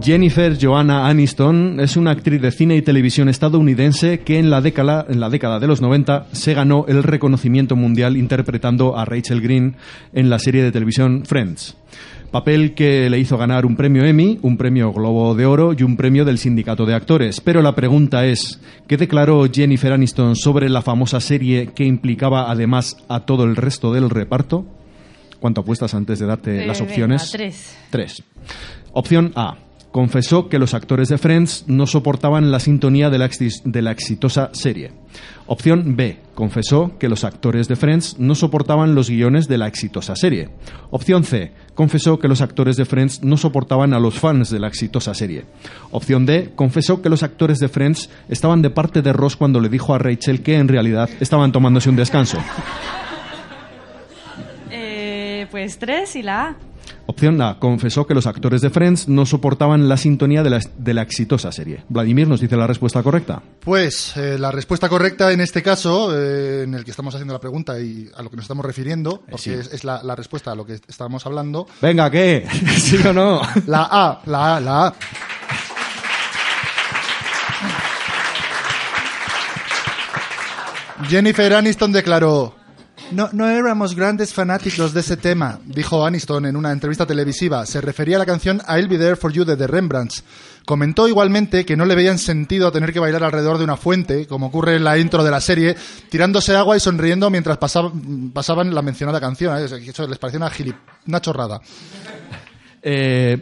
Jennifer 0.01 0.57
Joanna 0.61 1.09
Aniston 1.09 1.81
es 1.81 1.97
una 1.97 2.11
actriz 2.11 2.41
de 2.41 2.53
cine 2.53 2.77
y 2.77 2.83
televisión 2.83 3.29
estadounidense 3.29 4.21
que 4.21 4.39
en 4.39 4.51
la, 4.51 4.61
década, 4.61 5.07
en 5.09 5.19
la 5.19 5.31
década 5.31 5.59
de 5.59 5.67
los 5.67 5.81
90 5.81 6.27
se 6.33 6.55
ganó 6.55 6.85
el 6.89 7.03
reconocimiento 7.03 7.75
mundial 7.75 8.17
interpretando 8.17 8.99
a 8.99 9.05
Rachel 9.07 9.41
Green 9.41 9.77
en 10.13 10.29
la 10.29 10.39
serie 10.39 10.63
de 10.63 10.73
televisión 10.73 11.25
Friends. 11.25 11.77
Papel 12.31 12.75
que 12.75 13.09
le 13.09 13.19
hizo 13.19 13.39
ganar 13.39 13.65
un 13.65 13.75
premio 13.75 14.05
Emmy, 14.05 14.39
un 14.43 14.59
premio 14.59 14.93
Globo 14.93 15.35
de 15.35 15.47
Oro 15.47 15.73
y 15.73 15.83
un 15.83 15.97
premio 15.97 16.27
del 16.27 16.37
Sindicato 16.39 16.85
de 16.85 16.95
Actores. 16.95 17.41
Pero 17.41 17.63
la 17.63 17.75
pregunta 17.75 18.27
es, 18.27 18.61
¿qué 18.87 18.99
declaró 18.99 19.47
Jennifer 19.51 19.93
Aniston 19.95 20.37
sobre 20.37 20.69
la 20.69 20.83
famosa 20.83 21.21
serie 21.21 21.71
que 21.75 21.85
implicaba 21.85 22.51
además 22.51 22.99
a 23.09 23.21
todo 23.21 23.45
el 23.45 23.57
resto 23.57 23.93
del 23.95 24.11
reparto? 24.11 24.67
¿Cuánto 25.41 25.63
apuestas 25.63 25.95
antes 25.95 26.19
de 26.19 26.27
darte 26.27 26.65
Eh, 26.65 26.67
las 26.67 26.81
venga, 26.81 26.91
opciones? 26.93 27.31
tres. 27.31 27.77
Tres. 27.91 28.23
Opción 28.93 29.33
A. 29.35 29.57
Confesó 29.99 30.49
que 30.49 30.61
los 30.61 30.75
actores 30.75 31.09
de 31.09 31.19
Friends 31.19 31.65
no 31.67 31.85
soportaban 31.89 32.53
la 32.53 32.61
sintonía 32.61 33.11
de 33.11 33.19
la, 33.19 33.91
exitosa 33.91 34.51
serie. 34.53 34.93
Opción 35.49 35.97
B. 35.97 36.21
Confesó 36.37 36.97
que 37.01 37.09
los 37.09 37.25
actores 37.25 37.67
de 37.67 37.75
Friends 37.75 38.17
no 38.17 38.37
soportaban 38.37 38.95
los 38.95 39.11
guiones 39.11 39.49
de 39.49 39.59
la 39.59 39.67
exitosa 39.67 40.15
serie. 40.15 40.51
Opción 40.93 41.25
C. 41.25 41.51
Confesó 41.75 42.21
que 42.21 42.29
los 42.29 42.43
actores 42.43 42.77
de 42.77 42.85
Friends 42.85 43.25
no 43.25 43.37
soportaban 43.37 43.93
a 43.93 43.99
los 43.99 44.15
fans 44.21 44.51
de 44.51 44.61
la 44.61 44.69
exitosa 44.69 45.15
serie. 45.15 45.47
Opción 45.91 46.27
D. 46.27 46.53
Confesó 46.55 47.03
que 47.03 47.09
los 47.09 47.25
actores 47.25 47.59
de 47.59 47.69
Friends 47.69 48.09
estaban 48.29 48.63
de 48.63 48.71
parte 48.71 49.03
de 49.03 49.13
Ross 49.13 49.35
cuando 49.35 49.59
le 49.59 49.69
dijo 49.69 49.95
a 49.95 49.99
Rachel 49.99 50.45
que 50.45 50.59
en 50.59 50.69
realidad 50.69 51.11
estaban 51.19 51.51
tomándose 51.51 51.91
un 51.91 51.97
descanso. 51.97 52.39
Eh, 54.71 55.49
pues 55.51 55.77
tres 55.81 56.15
y 56.15 56.23
la 56.23 56.51
A. 56.51 56.68
Opción 57.11 57.41
A. 57.41 57.59
Confesó 57.59 58.07
que 58.07 58.13
los 58.13 58.27
actores 58.27 58.61
de 58.61 58.69
Friends 58.69 59.09
no 59.09 59.25
soportaban 59.25 59.89
la 59.89 59.97
sintonía 59.97 60.43
de 60.43 60.51
la, 60.51 60.61
de 60.77 60.93
la 60.93 61.01
exitosa 61.01 61.51
serie. 61.51 61.83
Vladimir 61.89 62.29
nos 62.29 62.43
dice 62.43 62.55
la 62.55 62.67
respuesta 62.67 63.03
correcta. 63.03 63.43
Pues 63.61 64.15
eh, 64.19 64.39
la 64.39 64.51
respuesta 64.51 64.91
correcta 64.91 65.33
en 65.33 65.41
este 65.41 65.63
caso, 65.63 66.15
eh, 66.15 66.65
en 66.65 66.75
el 66.75 66.85
que 66.85 66.91
estamos 66.91 67.15
haciendo 67.15 67.33
la 67.33 67.41
pregunta 67.41 67.81
y 67.81 68.11
a 68.15 68.23
lo 68.23 68.29
que 68.29 68.37
nos 68.37 68.45
estamos 68.45 68.63
refiriendo, 68.63 69.23
porque 69.23 69.43
sí. 69.43 69.51
es, 69.53 69.73
es 69.73 69.85
la, 69.85 70.03
la 70.03 70.15
respuesta 70.17 70.53
a 70.53 70.55
lo 70.55 70.67
que 70.67 70.75
estábamos 70.87 71.25
hablando, 71.25 71.67
Venga, 71.81 72.11
¿qué? 72.11 72.47
¿Sí 72.77 72.99
o 72.99 73.15
no? 73.15 73.41
la 73.67 73.89
A, 73.91 74.21
la 74.27 74.57
A, 74.57 74.61
la 74.61 74.87
A. 74.89 74.95
Jennifer 81.09 81.55
Aniston 81.55 81.91
declaró, 81.91 82.58
no, 83.33 83.49
éramos 83.49 83.95
grandes 83.95 84.35
fanáticos 84.35 84.93
de 84.93 85.01
ese 85.01 85.17
tema, 85.17 85.59
dijo 85.65 86.05
Aniston 86.05 86.47
en 86.47 86.57
una 86.57 86.73
entrevista 86.73 87.07
televisiva. 87.07 87.65
Se 87.67 87.81
refería 87.81 88.17
a 88.17 88.19
la 88.21 88.27
canción 88.27 88.61
I'll 88.69 88.89
Be 88.89 88.99
There 88.99 89.17
For 89.17 89.33
You 89.33 89.45
de 89.45 89.57
The 89.57 89.67
Rembrandts. 89.67 90.25
Comentó 90.67 91.09
igualmente 91.09 91.65
que 91.65 91.77
no 91.77 91.87
le 91.87 91.95
veían 91.95 92.19
sentido 92.19 92.71
tener 92.71 92.93
que 92.93 93.01
bailar 93.01 93.25
alrededor 93.25 93.57
de 93.59 93.65
una 93.65 93.77
fuente, 93.79 94.27
como 94.27 94.47
ocurre 94.49 94.77
en 94.77 94.85
la 94.85 94.99
intro 94.99 95.25
de 95.25 95.31
la 95.31 95.41
serie, 95.41 95.75
tirándose 96.11 96.55
agua 96.55 96.77
y 96.77 96.81
sonriendo 96.81 97.31
mientras 97.31 97.57
pasaba- 97.57 97.91
pasaban 98.35 98.75
la 98.75 98.83
mencionada 98.83 99.21
canción. 99.21 99.57
¿eh? 99.59 99.65
Eso 99.87 100.07
les 100.07 100.19
parecía 100.19 100.39
una, 100.39 100.51
gilip- 100.51 100.77
una 101.07 101.21
chorrada. 101.23 101.61
Eh, 102.83 103.39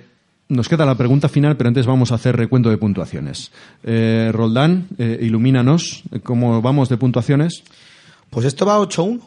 nos 0.49 0.69
queda 0.69 0.87
la 0.87 0.95
pregunta 0.95 1.29
final, 1.29 1.57
pero 1.57 1.67
antes 1.69 1.87
vamos 1.87 2.13
a 2.13 2.15
hacer 2.15 2.37
recuento 2.37 2.71
de 2.71 2.79
puntuaciones. 2.79 3.51
Eh, 3.83 4.31
Roldán, 4.33 4.87
ilumínanos. 4.99 6.05
¿Cómo 6.23 6.63
vamos 6.63 6.89
de 6.89 6.97
puntuaciones? 6.97 7.65
Pues 8.31 8.45
esto 8.47 8.67
va 8.67 8.79
8-1. 8.79 9.21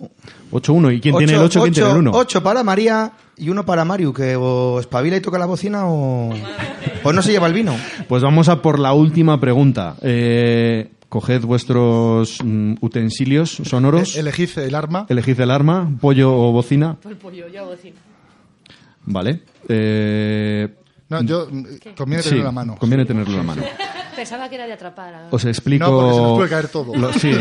8-1. 0.52 0.96
¿Y 0.96 1.00
quién 1.02 1.18
tiene 1.18 1.34
el 1.34 1.40
8? 1.40 1.62
¿Quién 1.62 1.74
tiene 1.74 1.92
el 1.92 1.98
1? 1.98 2.12
8 2.14 2.44
para 2.44 2.64
María 2.64 3.12
y 3.38 3.50
uno 3.50 3.66
para 3.66 3.86
Mario, 3.86 4.14
que 4.14 4.36
o 4.36 4.80
espabila 4.80 5.16
y 5.18 5.22
toca 5.22 5.40
la 5.40 5.46
bocina 5.46 5.88
o, 5.88 6.30
o 7.04 7.14
no 7.14 7.22
se 7.22 7.32
lleva 7.32 7.48
el 7.48 7.54
vino. 7.54 7.76
Pues 8.08 8.22
vamos 8.22 8.50
a 8.50 8.62
por 8.62 8.78
la 8.80 8.94
última 8.94 9.40
pregunta. 9.40 9.96
Eh, 10.02 10.92
coged 11.08 11.42
vuestros 11.44 12.38
mm, 12.44 12.74
utensilios 12.82 13.50
sonoros. 13.64 14.16
E- 14.16 14.20
Elegid 14.20 14.58
el 14.60 14.76
arma. 14.76 15.06
Elegid 15.10 15.40
el 15.40 15.50
arma, 15.52 15.90
pollo 16.00 16.36
o 16.36 16.52
bocina. 16.52 16.96
Por 17.02 17.12
el 17.14 17.18
pollo, 17.18 17.48
yo 17.48 17.66
bocina. 17.66 17.96
Vale. 19.06 19.42
Eh, 19.68 20.68
No, 21.10 21.22
yo 21.24 21.48
mm, 21.50 21.66
conviene 21.98 22.24
sí, 22.24 22.30
tenerlo 22.30 22.38
en 22.42 22.46
la 22.46 22.52
mano. 22.52 22.76
conviene 22.78 23.06
tenerlo 23.06 23.32
en 23.32 23.38
la 23.38 23.44
mano. 23.44 23.64
Pensaba 24.16 24.50
que 24.50 24.56
era 24.56 24.68
de 24.68 24.74
atrapar. 24.74 25.28
Os 25.32 25.46
explico. 25.46 25.86
No, 25.86 25.92
porque 26.00 26.14
se 26.14 26.22
nos 26.22 26.38
puede 26.38 26.50
caer 26.50 26.68
todo. 26.68 26.96
lo- 26.96 27.14
sí, 27.14 27.32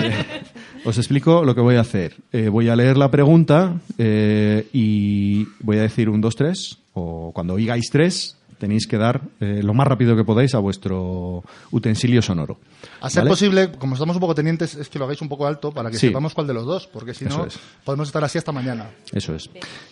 os 0.85 0.97
explico 0.97 1.45
lo 1.45 1.55
que 1.55 1.61
voy 1.61 1.75
a 1.77 1.81
hacer. 1.81 2.15
Eh, 2.33 2.49
voy 2.49 2.69
a 2.69 2.77
leer 2.77 2.97
la 2.97 3.11
pregunta 3.11 3.75
eh, 3.99 4.67
y 4.73 5.45
voy 5.61 5.79
a 5.79 5.83
decir 5.83 6.09
un, 6.09 6.21
dos, 6.21 6.37
tres. 6.37 6.79
O 6.95 7.33
cuando 7.35 7.55
oigáis 7.55 7.91
tres, 7.91 8.37
tenéis 8.59 8.87
que 8.87 8.99
dar 8.99 9.21
eh, 9.41 9.61
lo 9.62 9.73
más 9.75 9.87
rápido 9.87 10.17
que 10.17 10.25
podáis 10.25 10.55
a 10.55 10.59
vuestro 10.59 11.43
utensilio 11.71 12.21
sonoro. 12.23 12.59
A 13.00 13.09
ser 13.09 13.23
¿vale? 13.23 13.31
posible, 13.31 13.73
como 13.79 13.95
estamos 13.95 14.17
un 14.17 14.21
poco 14.21 14.35
tenientes, 14.35 14.75
es 14.75 14.88
que 14.88 14.99
lo 14.99 15.05
hagáis 15.05 15.23
un 15.23 15.29
poco 15.29 15.47
alto 15.47 15.73
para 15.73 15.91
que 15.91 15.97
Sí. 15.97 16.09
sepamos 16.09 16.35
cuál 16.35 16.47
de 16.47 16.55
los 16.55 16.67
dos, 16.67 16.87
porque 16.87 17.15
si 17.15 17.25
Eso 17.25 17.38
no, 17.38 17.45
es. 17.47 17.59
podemos 17.85 18.09
estar 18.09 18.23
así 18.25 18.38
hasta 18.38 18.53
mañana. 18.53 18.91
Eso 19.12 19.35
es. 19.35 19.49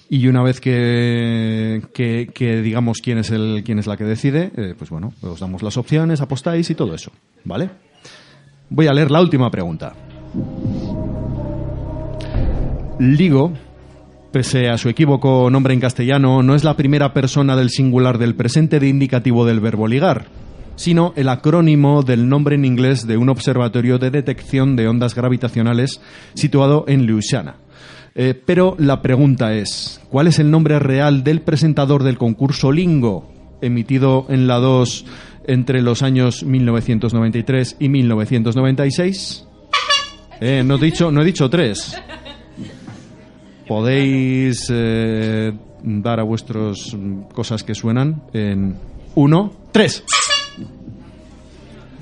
Y 0.08 0.26
una 0.28 0.42
vez 0.42 0.60
que, 0.60 1.82
que, 1.94 2.28
que 2.34 2.60
digamos 2.62 2.98
quién 3.02 3.18
es 3.18 3.30
el 3.30 3.62
quién 3.64 3.78
es 3.78 3.86
la 3.86 3.96
que 3.96 4.04
decide, 4.04 4.50
eh, 4.56 4.74
pues 4.76 4.90
bueno, 4.90 5.12
os 5.22 5.40
damos 5.40 5.62
las 5.62 5.76
opciones, 5.76 6.20
apostáis 6.20 6.68
y 6.70 6.74
todo 6.74 6.94
eso, 6.94 7.10
¿vale? 7.44 7.70
Voy 8.70 8.86
a 8.88 8.92
leer 8.92 9.10
la 9.10 9.20
última 9.20 9.50
pregunta. 9.50 9.94
Ligo, 12.98 13.52
pese 14.36 14.68
a 14.68 14.76
su 14.76 14.90
equívoco 14.90 15.48
nombre 15.48 15.72
en 15.72 15.80
castellano, 15.80 16.42
no 16.42 16.54
es 16.54 16.62
la 16.62 16.76
primera 16.76 17.14
persona 17.14 17.56
del 17.56 17.70
singular 17.70 18.18
del 18.18 18.34
presente 18.34 18.78
de 18.80 18.86
indicativo 18.86 19.46
del 19.46 19.60
verbo 19.60 19.88
ligar, 19.88 20.26
sino 20.74 21.14
el 21.16 21.30
acrónimo 21.30 22.02
del 22.02 22.28
nombre 22.28 22.54
en 22.54 22.66
inglés 22.66 23.06
de 23.06 23.16
un 23.16 23.30
observatorio 23.30 23.96
de 23.96 24.10
detección 24.10 24.76
de 24.76 24.88
ondas 24.88 25.14
gravitacionales 25.14 26.02
situado 26.34 26.84
en 26.86 27.06
Louisiana. 27.06 27.56
Eh, 28.14 28.34
pero 28.44 28.76
la 28.78 29.00
pregunta 29.00 29.54
es, 29.54 30.02
¿cuál 30.10 30.26
es 30.26 30.38
el 30.38 30.50
nombre 30.50 30.78
real 30.80 31.24
del 31.24 31.40
presentador 31.40 32.02
del 32.02 32.18
concurso 32.18 32.72
Lingo, 32.72 33.32
emitido 33.62 34.26
en 34.28 34.46
la 34.46 34.56
2 34.56 35.06
entre 35.46 35.80
los 35.80 36.02
años 36.02 36.44
1993 36.44 37.76
y 37.80 37.88
1996? 37.88 39.46
Eh, 40.42 40.62
no, 40.62 40.74
he 40.74 40.78
dicho, 40.78 41.10
no 41.10 41.22
he 41.22 41.24
dicho 41.24 41.48
tres. 41.48 41.98
Podéis 43.66 44.68
eh, 44.70 45.52
dar 45.82 46.20
a 46.20 46.22
vuestros 46.22 46.94
mm, 46.94 47.22
cosas 47.34 47.62
que 47.62 47.74
suenan 47.74 48.22
en 48.32 48.76
uno, 49.14 49.52
tres. 49.72 50.04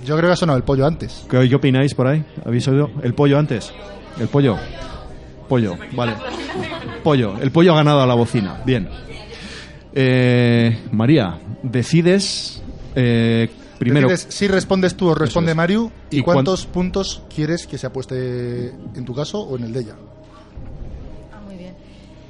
Yo 0.05 0.17
creo 0.17 0.29
que 0.29 0.33
ha 0.35 0.37
sonado 0.37 0.59
el 0.59 0.65
pollo 0.65 0.87
antes. 0.87 1.25
¿Qué, 1.31 1.49
qué 1.49 1.55
opináis 1.55 1.95
por 1.95 2.07
ahí? 2.07 2.23
¿Habéis 2.45 2.69
oído? 2.69 2.91
¿El 3.03 3.15
pollo 3.15 3.39
antes? 3.39 3.73
¿El 4.19 4.29
pollo? 4.29 4.57
Pollo, 5.49 5.77
vale. 5.93 6.15
Pollo. 7.03 7.39
El 7.41 7.51
pollo 7.51 7.73
ha 7.73 7.77
ganado 7.77 8.01
a 8.01 8.07
la 8.07 8.15
bocina. 8.15 8.63
Bien. 8.65 8.89
Eh, 9.95 10.79
María, 10.93 11.39
decides 11.63 12.63
eh, 12.95 13.49
primero. 13.79 14.09
Decides 14.09 14.35
si 14.35 14.49
respondes 14.49 14.97
tú 14.97 15.09
o 15.09 15.15
responde 15.15 15.53
es. 15.53 15.57
Mario 15.57 15.93
y, 16.11 16.19
¿Y 16.19 16.23
cuántos 16.23 16.67
puntos 16.67 17.23
quieres 17.35 17.67
que 17.67 17.79
se 17.79 17.87
apueste 17.87 18.69
en 18.95 19.05
tu 19.05 19.15
caso 19.15 19.41
o 19.41 19.57
en 19.57 19.65
el 19.65 19.73
de 19.73 19.81
ella. 19.81 19.97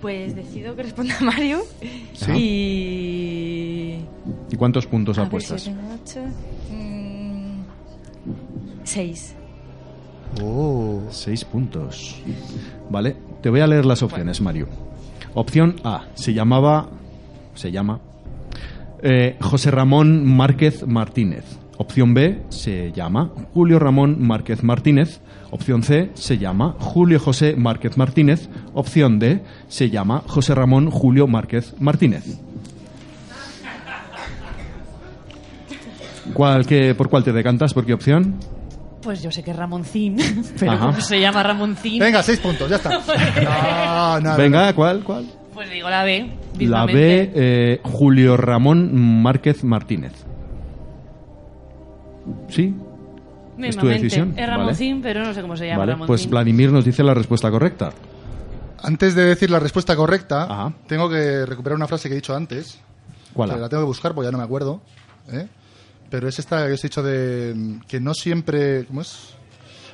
Pues 0.05 0.37
decido 0.37 0.77
que 0.77 0.83
responda 0.83 1.17
Mario. 1.23 1.63
Sí. 2.13 2.31
Y. 2.33 3.99
¿Y 4.53 4.57
cuántos 4.59 4.87
puntos 4.87 5.17
A 5.17 5.23
ver, 5.23 5.29
apuestas? 5.29 5.63
siete, 5.63 5.79
ocho, 5.95 6.21
mm, 6.71 7.63
Seis. 8.85 9.35
Oh. 10.43 11.01
Seis 11.09 11.43
puntos. 11.47 12.21
Vale, 12.91 13.17
te 13.41 13.49
voy 13.49 13.61
a 13.61 13.67
leer 13.67 13.87
las 13.87 14.03
opciones, 14.03 14.43
Mario. 14.43 14.69
Opción 15.33 15.77
A, 15.85 16.05
se 16.13 16.35
llamaba, 16.35 16.91
se 17.55 17.73
llama 17.73 17.99
eh, 19.03 19.39
José 19.41 19.71
Ramón 19.71 20.27
Márquez 20.27 20.87
Martínez. 20.87 21.45
Opción 21.77 22.15
B, 22.15 22.43
se 22.51 22.93
llama 22.93 23.31
Julio 23.53 23.79
Ramón 23.79 24.17
Márquez 24.21 24.63
Martínez. 24.63 25.21
Opción 25.51 25.83
C, 25.83 26.11
se 26.15 26.39
llama 26.39 26.77
Julio 26.79 27.19
José 27.19 27.57
Márquez 27.57 27.97
Martínez. 27.97 28.49
Opción 28.75 29.19
D, 29.19 29.43
se 29.69 29.91
llama 29.91 30.23
José 30.27 30.55
Ramón 30.55 30.91
Julio 30.91 31.27
Márquez 31.27 31.75
Martínez. 31.81 32.39
¿Cuál, 36.33 36.67
qué, 36.67 36.95
¿Por 36.95 37.09
cuál 37.11 37.23
te 37.23 37.33
decantas? 37.33 37.75
¿Por 37.75 37.85
qué 37.85 37.93
opción? 37.93 38.37
Pues 39.03 39.23
yo 39.23 39.31
sé 39.31 39.43
que 39.43 39.51
es 39.51 39.57
Ramoncín, 39.57 40.17
pero 40.59 40.73
Ajá. 40.73 41.01
se 41.01 41.21
llama 41.21 41.43
Ramoncín, 41.43 41.99
Venga, 41.99 42.23
seis 42.23 42.39
puntos, 42.39 42.71
ya 42.71 42.77
está. 42.77 42.91
No, 43.43 44.21
no, 44.21 44.31
no. 44.31 44.37
Venga, 44.37 44.73
¿cuál? 44.73 45.05
¿Cuál? 45.05 45.27
pues 45.53 45.71
digo 45.71 45.89
la 45.89 46.03
B. 46.05 46.31
La. 46.59 46.85
B, 46.85 47.31
eh, 47.35 47.81
Julio 47.85 48.37
Ramón 48.37 49.23
Márquez 49.23 49.63
Martínez. 49.63 50.13
¿Sí? 52.49 52.75
¿Es 53.59 53.77
tu 53.77 53.87
decisión? 53.87 54.31
Es 54.31 54.37
Vale. 54.37 54.47
Ramoncín, 54.47 55.01
pero 55.03 55.25
no 55.25 55.33
sé 55.33 55.41
cómo 55.43 55.57
se 55.57 55.67
llama 55.67 55.81
Vale, 55.81 55.93
Ramoncín. 55.93 56.07
pues 56.09 56.29
Vladimir 56.29 56.73
nos 56.73 56.85
dice 56.85 57.03
la 57.03 57.15
respuesta 57.15 57.51
correcta. 57.51 57.93
Antes 58.83 59.15
de 59.15 59.25
decir 59.25 59.51
la 59.51 59.61
respuesta 59.61 59.97
correcta, 59.97 60.45
Ajá. 60.45 60.73
tengo 60.87 61.09
que 61.09 61.47
recuperar 61.47 61.77
una 61.77 61.87
frase 61.87 62.09
que 62.09 62.15
he 62.15 62.17
dicho 62.17 62.35
antes. 62.35 62.79
¿Cuál? 63.33 63.51
que 63.51 63.57
la 63.57 63.69
tengo 63.69 63.83
que 63.83 63.87
buscar 63.89 64.15
porque 64.15 64.29
ya 64.29 64.33
no 64.33 64.39
me 64.39 64.45
acuerdo. 64.45 64.81
¿eh? 65.33 65.49
Pero 66.11 66.29
es 66.29 66.39
esta 66.39 66.67
que 66.67 66.73
os 66.75 66.85
he 66.85 66.89
dicho 66.89 67.03
de 67.03 67.53
mm, 67.55 67.81
que 67.89 67.99
no 68.01 68.15
siempre. 68.15 68.85
¿Cómo 68.87 69.01
es? 69.01 69.35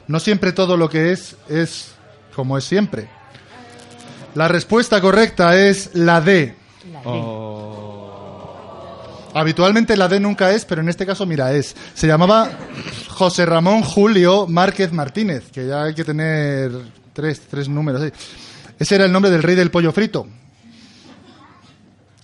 No 0.08 0.18
siempre 0.20 0.52
todo 0.52 0.76
lo 0.76 0.88
que 0.90 1.12
es 1.12 1.36
es 1.48 1.94
como 2.34 2.58
es 2.58 2.64
siempre. 2.64 3.08
La 4.34 4.48
respuesta 4.48 5.00
correcta 5.00 5.56
es 5.58 5.94
la 5.94 6.20
D. 6.20 6.54
La 6.92 7.00
D. 7.00 7.06
Oh. 7.06 7.39
Habitualmente 9.34 9.96
la 9.96 10.08
D 10.08 10.20
nunca 10.20 10.50
es, 10.52 10.64
pero 10.64 10.80
en 10.80 10.88
este 10.88 11.06
caso, 11.06 11.26
mira, 11.26 11.52
es. 11.52 11.76
Se 11.94 12.06
llamaba 12.06 12.50
José 13.08 13.46
Ramón 13.46 13.82
Julio 13.82 14.46
Márquez 14.46 14.92
Martínez, 14.92 15.50
que 15.52 15.66
ya 15.66 15.84
hay 15.84 15.94
que 15.94 16.04
tener 16.04 16.72
tres, 17.12 17.42
tres 17.48 17.68
números. 17.68 18.02
ahí. 18.02 18.12
Ese 18.78 18.94
era 18.94 19.04
el 19.04 19.12
nombre 19.12 19.30
del 19.30 19.42
rey 19.42 19.54
del 19.54 19.70
pollo 19.70 19.92
frito. 19.92 20.26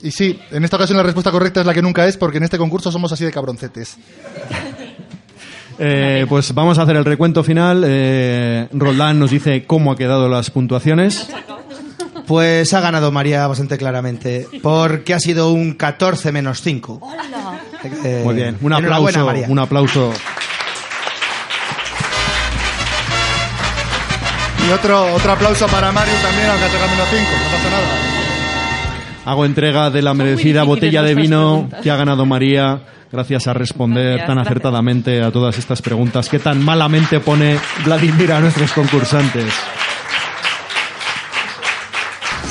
Y 0.03 0.11
sí, 0.11 0.39
en 0.51 0.65
esta 0.65 0.77
ocasión 0.77 0.97
la 0.97 1.03
respuesta 1.03 1.31
correcta 1.31 1.61
es 1.61 1.67
la 1.67 1.75
que 1.75 1.83
nunca 1.83 2.07
es, 2.07 2.17
porque 2.17 2.39
en 2.39 2.45
este 2.45 2.59
concurso 2.59 2.91
somos 2.93 3.13
así 3.13 3.25
de 3.25 3.33
cabroncetes. 3.33 3.97
Eh, 5.79 6.25
pues 6.27 6.55
vamos 6.55 6.79
a 6.79 6.85
hacer 6.85 6.97
el 6.97 7.05
recuento 7.05 7.45
final. 7.45 7.85
Eh, 7.87 8.67
Roldán 8.73 9.19
nos 9.19 9.31
dice 9.31 9.67
cómo 9.67 9.93
ha 9.93 9.97
quedado 9.97 10.27
las 10.27 10.51
puntuaciones. 10.51 11.29
Pues 12.27 12.73
ha 12.75 12.81
ganado 12.81 13.13
María 13.13 13.47
bastante 13.47 13.79
claramente, 13.79 14.49
porque 14.63 15.15
ha 15.15 15.21
sido 15.21 15.53
un 15.53 15.75
14 15.75 16.33
menos 16.33 16.61
5. 16.61 16.99
¡Hola! 17.01 17.23
Eh, 18.05 18.23
Muy 18.25 18.35
bien, 18.35 18.57
un 18.61 18.73
aplauso, 18.73 19.25
María. 19.27 19.47
un 19.49 19.59
aplauso. 19.61 20.13
Y 24.67 24.73
otro, 24.73 25.15
otro 25.15 25.33
aplauso 25.33 25.67
para 25.69 25.93
Mario 25.93 26.15
también, 26.23 26.49
aunque 26.51 26.65
ha 26.65 26.69
sacado 26.71 26.91
menos 26.91 27.09
5, 27.11 27.23
no 27.23 27.57
pasa 27.57 27.71
nada. 27.71 27.87
Hago 29.27 29.45
entrega 29.45 29.91
de 29.91 30.03
la 30.03 30.15
merecida 30.15 30.63
botella 30.65 31.03
de 31.03 31.15
vino 31.15 31.53
preguntas. 31.53 31.81
que 31.83 31.91
ha 31.91 31.97
ganado 31.97 32.27
María 32.27 32.81
gracias 33.13 33.47
a 33.47 33.53
responder 33.53 34.05
Gracias, 34.05 34.27
tan 34.27 34.37
gracias. 34.37 34.51
acertadamente 34.53 35.23
a 35.23 35.31
todas 35.31 35.59
estas 35.59 35.81
preguntas 35.83 36.29
que 36.29 36.39
tan 36.41 36.65
malamente 36.65 37.21
pone 37.21 37.59
Vladimir 37.85 38.33
a 38.33 38.41
nuestros 38.41 38.73
concursantes. 38.73 39.53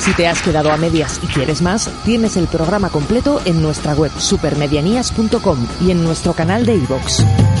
Si 0.06 0.14
te 0.14 0.28
has 0.28 0.40
quedado 0.40 0.70
a 0.70 0.76
medias 0.76 1.18
y 1.20 1.26
quieres 1.26 1.62
más, 1.62 1.90
tienes 2.04 2.36
el 2.36 2.46
programa 2.46 2.90
completo 2.90 3.42
en 3.44 3.60
nuestra 3.60 3.92
web 3.92 4.12
supermedianías.com 4.16 5.66
y 5.80 5.90
en 5.90 6.04
nuestro 6.04 6.32
canal 6.32 6.64
de 6.64 6.76
iVoox. 6.76 7.55